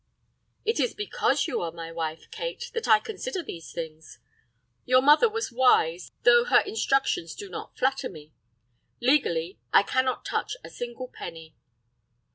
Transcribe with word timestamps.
"It 0.65 0.79
is 0.79 0.95
because 0.95 1.45
you 1.45 1.61
are 1.61 1.71
my 1.71 1.91
wife, 1.91 2.25
Kate, 2.31 2.71
that 2.73 2.87
I 2.87 2.99
consider 2.99 3.43
these 3.43 3.71
things. 3.71 4.17
Your 4.83 4.99
mother 4.99 5.29
was 5.29 5.51
wise, 5.51 6.09
though 6.23 6.43
her 6.45 6.61
instructions 6.61 7.35
do 7.35 7.47
not 7.51 7.77
flatter 7.77 8.09
me. 8.09 8.33
Legally, 8.99 9.59
I 9.71 9.83
cannot 9.83 10.25
touch 10.25 10.57
a 10.63 10.71
single 10.71 11.07
penny." 11.09 11.55